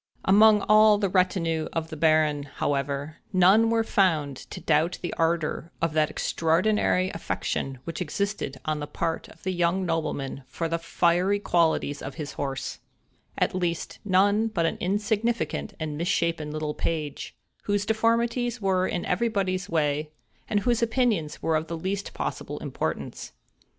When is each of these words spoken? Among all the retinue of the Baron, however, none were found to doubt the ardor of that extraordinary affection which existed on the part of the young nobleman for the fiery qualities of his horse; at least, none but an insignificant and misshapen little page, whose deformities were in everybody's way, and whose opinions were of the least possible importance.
Among 0.25 0.61
all 0.63 0.97
the 0.97 1.09
retinue 1.09 1.67
of 1.73 1.91
the 1.91 1.95
Baron, 1.95 2.41
however, 2.55 3.17
none 3.31 3.69
were 3.69 3.83
found 3.83 4.35
to 4.49 4.59
doubt 4.59 4.97
the 5.03 5.13
ardor 5.13 5.71
of 5.79 5.93
that 5.93 6.09
extraordinary 6.09 7.11
affection 7.11 7.77
which 7.83 8.01
existed 8.01 8.59
on 8.65 8.79
the 8.79 8.87
part 8.87 9.27
of 9.27 9.43
the 9.43 9.51
young 9.53 9.85
nobleman 9.85 10.41
for 10.47 10.67
the 10.67 10.79
fiery 10.79 11.37
qualities 11.37 12.01
of 12.01 12.15
his 12.15 12.31
horse; 12.31 12.79
at 13.37 13.53
least, 13.53 13.99
none 14.03 14.47
but 14.47 14.65
an 14.65 14.77
insignificant 14.79 15.75
and 15.79 15.99
misshapen 15.99 16.49
little 16.49 16.73
page, 16.73 17.35
whose 17.65 17.85
deformities 17.85 18.59
were 18.59 18.87
in 18.87 19.05
everybody's 19.05 19.69
way, 19.69 20.09
and 20.49 20.61
whose 20.61 20.81
opinions 20.81 21.43
were 21.43 21.55
of 21.55 21.67
the 21.67 21.77
least 21.77 22.11
possible 22.15 22.57
importance. 22.57 23.33